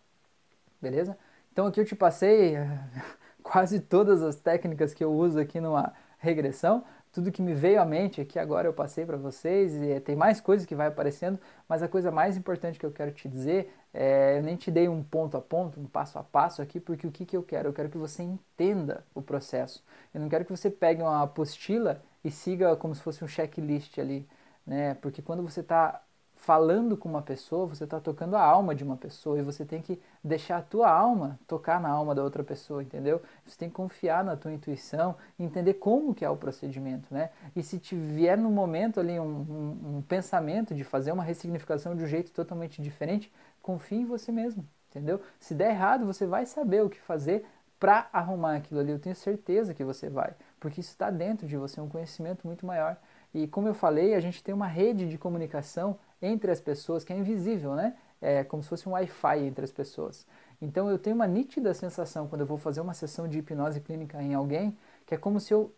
[0.82, 1.18] Beleza?
[1.52, 2.56] Então aqui eu te passei
[3.42, 6.84] quase todas as técnicas que eu uso aqui numa regressão
[7.16, 10.42] tudo que me veio à mente aqui agora eu passei para vocês e tem mais
[10.42, 14.38] coisas que vai aparecendo, mas a coisa mais importante que eu quero te dizer é,
[14.38, 17.12] eu nem te dei um ponto a ponto, um passo a passo aqui, porque o
[17.12, 17.70] que, que eu quero?
[17.70, 19.82] Eu quero que você entenda o processo.
[20.14, 23.98] Eu não quero que você pegue uma apostila e siga como se fosse um checklist
[23.98, 24.28] ali,
[24.68, 24.96] né?
[24.96, 26.02] Porque quando você está
[26.46, 29.82] falando com uma pessoa, você está tocando a alma de uma pessoa e você tem
[29.82, 33.20] que deixar a tua alma tocar na alma da outra pessoa, entendeu?
[33.44, 37.32] Você tem que confiar na tua intuição, entender como que é o procedimento, né?
[37.56, 41.96] E se te vier no momento ali um, um, um pensamento de fazer uma ressignificação
[41.96, 45.20] de um jeito totalmente diferente, confie em você mesmo, entendeu?
[45.40, 47.44] Se der errado, você vai saber o que fazer
[47.80, 48.92] para arrumar aquilo ali.
[48.92, 52.46] Eu tenho certeza que você vai, porque isso está dentro de você, é um conhecimento
[52.46, 52.98] muito maior.
[53.34, 57.14] E como eu falei, a gente tem uma rede de comunicação entre as pessoas que
[57.14, 57.96] é invisível, né?
[58.22, 60.26] É como se fosse um Wi-Fi entre as pessoas.
[60.62, 64.22] Então eu tenho uma nítida sensação quando eu vou fazer uma sessão de hipnose clínica
[64.22, 65.72] em alguém, que é como se eu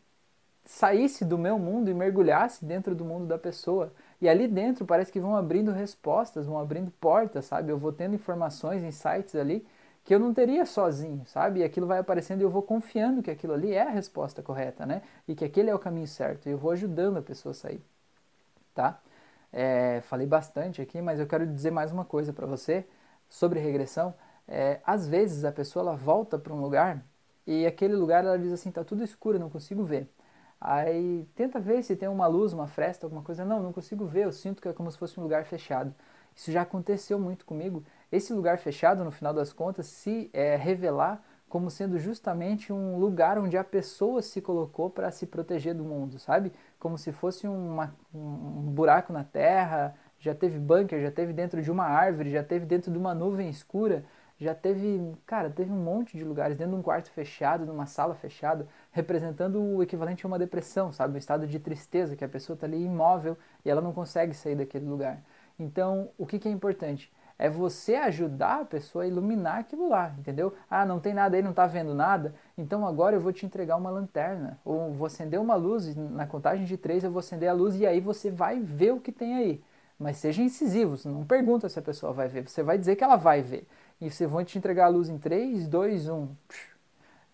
[0.66, 3.92] saísse do meu mundo e mergulhasse dentro do mundo da pessoa.
[4.22, 7.72] E ali dentro parece que vão abrindo respostas, vão abrindo portas, sabe?
[7.72, 9.66] Eu vou tendo informações, insights ali
[10.04, 11.60] que eu não teria sozinho, sabe?
[11.60, 14.86] E aquilo vai aparecendo e eu vou confiando que aquilo ali é a resposta correta,
[14.86, 15.02] né?
[15.28, 16.48] E que aquele é o caminho certo.
[16.48, 17.82] E eu vou ajudando a pessoa a sair,
[18.74, 19.02] tá?
[19.52, 22.86] É, falei bastante aqui, mas eu quero dizer mais uma coisa para você
[23.30, 24.14] sobre regressão.
[24.48, 27.04] É, às vezes a pessoa ela volta para um lugar
[27.46, 30.10] e aquele lugar ela diz assim, tá tudo escuro, não consigo ver.
[30.60, 33.46] Aí tenta ver se tem uma luz, uma fresta, alguma coisa.
[33.46, 35.94] Não, não consigo ver, eu sinto que é como se fosse um lugar fechado.
[36.36, 37.84] Isso já aconteceu muito comigo.
[38.12, 43.38] Esse lugar fechado, no final das contas, se é, revelar como sendo justamente um lugar
[43.38, 46.52] onde a pessoa se colocou para se proteger do mundo, sabe?
[46.78, 51.72] Como se fosse uma, um buraco na terra, já teve bunker, já teve dentro de
[51.72, 54.04] uma árvore, já teve dentro de uma nuvem escura,
[54.40, 58.14] já teve, cara, teve um monte de lugares dentro de um quarto fechado, numa sala
[58.14, 61.16] fechada, representando o equivalente a uma depressão, sabe?
[61.16, 64.56] Um estado de tristeza, que a pessoa está ali imóvel e ela não consegue sair
[64.56, 65.24] daquele lugar.
[65.58, 67.12] Então, o que, que é importante?
[67.40, 70.54] É você ajudar a pessoa a iluminar aquilo lá, entendeu?
[70.70, 73.76] Ah, não tem nada aí, não está vendo nada, então agora eu vou te entregar
[73.76, 77.54] uma lanterna, ou vou acender uma luz, na contagem de três eu vou acender a
[77.54, 79.64] luz e aí você vai ver o que tem aí.
[80.00, 83.16] Mas seja incisivo, não pergunta se a pessoa vai ver, você vai dizer que ela
[83.16, 83.68] vai ver.
[84.00, 86.28] E você vai te entregar a luz em 3, 2, 1.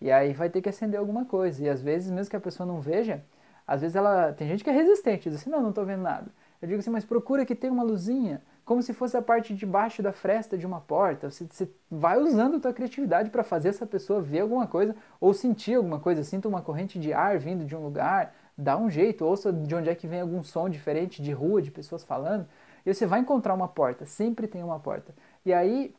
[0.00, 1.62] E aí vai ter que acender alguma coisa.
[1.62, 3.22] E às vezes, mesmo que a pessoa não veja,
[3.66, 4.32] às vezes ela.
[4.32, 6.26] Tem gente que é resistente, diz assim, não, não estou vendo nada.
[6.60, 9.66] Eu digo assim, mas procura que tenha uma luzinha como se fosse a parte de
[9.66, 11.30] baixo da fresta de uma porta.
[11.30, 15.34] Você, você vai usando a tua criatividade para fazer essa pessoa ver alguma coisa ou
[15.34, 16.24] sentir alguma coisa.
[16.24, 19.90] Sinta uma corrente de ar vindo de um lugar, dá um jeito, ouça de onde
[19.90, 22.46] é que vem algum som diferente de rua, de pessoas falando.
[22.86, 25.14] E você vai encontrar uma porta, sempre tem uma porta.
[25.44, 25.94] E aí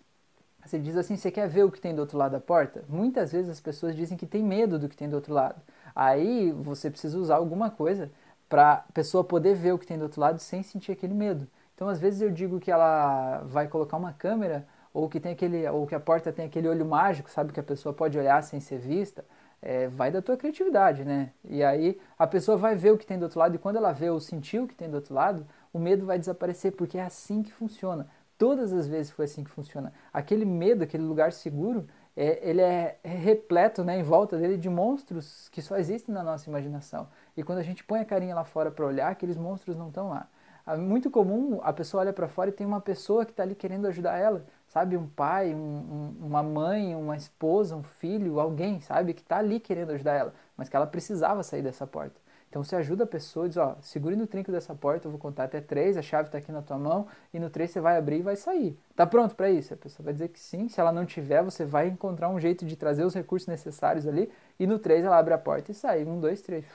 [0.65, 2.83] você diz assim, você quer ver o que tem do outro lado da porta?
[2.89, 5.61] Muitas vezes as pessoas dizem que tem medo do que tem do outro lado.
[5.95, 8.11] Aí você precisa usar alguma coisa
[8.49, 11.47] para a pessoa poder ver o que tem do outro lado sem sentir aquele medo.
[11.75, 15.67] Então, às vezes eu digo que ela vai colocar uma câmera ou que tem aquele,
[15.67, 18.61] ou que a porta tem aquele olho mágico, sabe que a pessoa pode olhar sem
[18.61, 19.25] ser vista.
[19.61, 21.31] É, vai da tua criatividade, né?
[21.43, 23.91] E aí a pessoa vai ver o que tem do outro lado e quando ela
[23.91, 27.03] vê ou sentir o que tem do outro lado, o medo vai desaparecer porque é
[27.03, 28.07] assim que funciona.
[28.37, 29.91] Todas as vezes foi assim que funciona.
[30.13, 35.49] Aquele medo, aquele lugar seguro, é, ele é repleto, né, em volta dele de monstros
[35.49, 37.07] que só existem na nossa imaginação.
[37.35, 40.09] E quando a gente põe a carinha lá fora para olhar, aqueles monstros não estão
[40.09, 40.27] lá.
[40.67, 43.53] É muito comum a pessoa olha para fora e tem uma pessoa que está ali
[43.53, 44.97] querendo ajudar ela, sabe?
[44.97, 49.13] Um pai, um, um, uma mãe, uma esposa, um filho, alguém, sabe?
[49.13, 52.19] Que está ali querendo ajudar ela, mas que ela precisava sair dessa porta.
[52.49, 55.43] Então você ajuda a pessoa, diz, ó, segure no trinco dessa porta, eu vou contar
[55.43, 58.19] até três, a chave está aqui na tua mão, e no três você vai abrir
[58.19, 58.79] e vai sair.
[58.95, 59.73] Tá pronto para isso?
[59.73, 62.65] A pessoa vai dizer que sim, se ela não tiver, você vai encontrar um jeito
[62.65, 66.05] de trazer os recursos necessários ali, e no três ela abre a porta e sai.
[66.05, 66.65] Um, dois, três.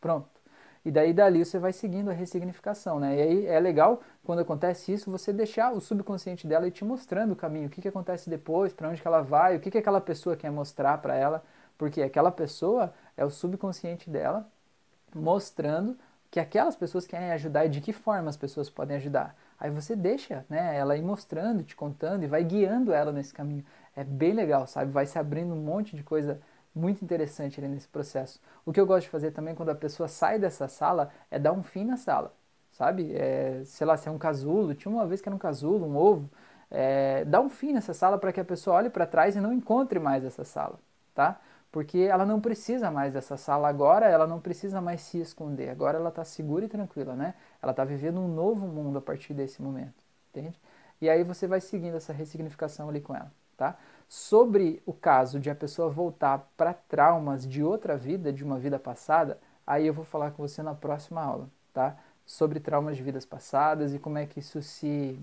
[0.00, 0.28] Pronto.
[0.84, 3.16] E daí dali você vai seguindo a ressignificação, né?
[3.16, 7.32] E aí é legal quando acontece isso você deixar o subconsciente dela ir te mostrando
[7.32, 9.78] o caminho, o que, que acontece depois, para onde que ela vai, o que, que
[9.78, 11.44] aquela pessoa quer mostrar para ela,
[11.78, 14.46] porque aquela pessoa é o subconsciente dela
[15.14, 15.96] mostrando
[16.30, 19.36] que aquelas pessoas querem ajudar e de que forma as pessoas podem ajudar.
[19.60, 23.64] Aí você deixa né, ela ir mostrando, te contando e vai guiando ela nesse caminho.
[23.94, 24.90] É bem legal, sabe?
[24.90, 26.40] Vai se abrindo um monte de coisa
[26.74, 28.40] muito interessante ali nesse processo.
[28.64, 31.52] O que eu gosto de fazer também quando a pessoa sai dessa sala é dar
[31.52, 32.34] um fim na sala,
[32.72, 33.14] sabe?
[33.14, 35.96] É, sei lá, se é um casulo, tinha uma vez que era um casulo, um
[35.96, 36.30] ovo,
[36.70, 39.52] é, dá um fim nessa sala para que a pessoa olhe para trás e não
[39.52, 40.78] encontre mais essa sala,
[41.14, 41.38] tá?
[41.70, 45.98] Porque ela não precisa mais dessa sala agora, ela não precisa mais se esconder, agora
[45.98, 47.34] ela está segura e tranquila, né?
[47.62, 49.94] Ela está vivendo um novo mundo a partir desse momento,
[50.30, 50.58] entende?
[51.00, 53.76] E aí você vai seguindo essa ressignificação ali com ela, tá?
[54.14, 58.78] Sobre o caso de a pessoa voltar para traumas de outra vida, de uma vida
[58.78, 61.96] passada, aí eu vou falar com você na próxima aula, tá?
[62.26, 65.18] Sobre traumas de vidas passadas e como é que isso se,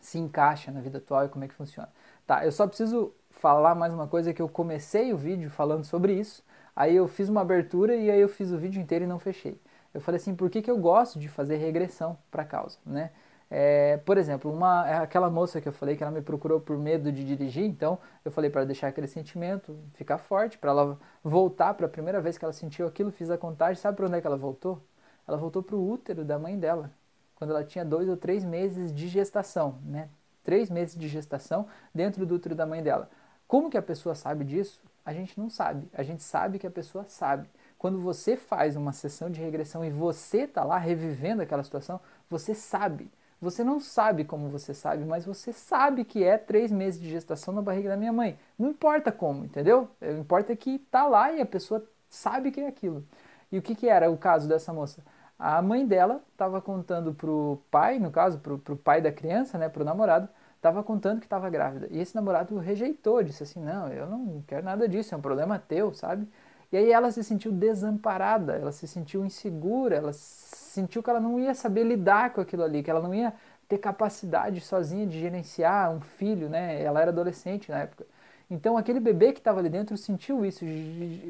[0.00, 1.88] se encaixa na vida atual e como é que funciona.
[2.26, 6.12] Tá, eu só preciso falar mais uma coisa que eu comecei o vídeo falando sobre
[6.12, 6.42] isso,
[6.74, 9.56] aí eu fiz uma abertura e aí eu fiz o vídeo inteiro e não fechei.
[9.94, 13.12] Eu falei assim, por que, que eu gosto de fazer regressão para causa, né?
[13.52, 16.78] É, por exemplo, uma, é aquela moça que eu falei que ela me procurou por
[16.78, 21.74] medo de dirigir, então eu falei para deixar aquele sentimento ficar forte, para ela voltar
[21.74, 24.20] para a primeira vez que ela sentiu aquilo, fiz a contagem, sabe para onde é
[24.20, 24.80] que ela voltou?
[25.26, 26.92] Ela voltou para o útero da mãe dela,
[27.34, 30.08] quando ela tinha dois ou três meses de gestação, né?
[30.44, 33.10] Três meses de gestação dentro do útero da mãe dela.
[33.48, 34.80] Como que a pessoa sabe disso?
[35.04, 35.88] A gente não sabe.
[35.92, 37.48] A gente sabe que a pessoa sabe.
[37.76, 42.54] Quando você faz uma sessão de regressão e você está lá revivendo aquela situação, você
[42.54, 43.10] sabe
[43.40, 47.54] você não sabe como você sabe, mas você sabe que é três meses de gestação
[47.54, 48.38] na barriga da minha mãe.
[48.58, 49.88] Não importa como, entendeu?
[50.00, 53.04] O importa é que tá lá e a pessoa sabe que é aquilo.
[53.50, 55.02] E o que, que era o caso dessa moça?
[55.38, 59.70] A mãe dela estava contando pro pai, no caso, pro, pro pai da criança, né,
[59.70, 61.88] pro namorado, estava contando que estava grávida.
[61.90, 65.58] E esse namorado rejeitou, disse assim: Não, eu não quero nada disso, é um problema
[65.58, 66.28] teu, sabe?
[66.72, 71.40] E aí ela se sentiu desamparada, ela se sentiu insegura, ela sentiu que ela não
[71.40, 73.32] ia saber lidar com aquilo ali, que ela não ia
[73.68, 76.82] ter capacidade sozinha de gerenciar um filho, né?
[76.82, 78.06] Ela era adolescente na época.
[78.50, 80.64] Então aquele bebê que estava ali dentro sentiu isso,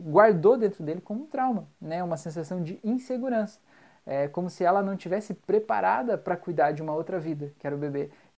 [0.05, 2.03] guardou dentro dele como um trauma, né?
[2.03, 3.59] Uma sensação de insegurança.
[4.07, 7.77] É como se ela não tivesse preparada para cuidar de uma outra vida, que era
[7.77, 8.11] o bebê.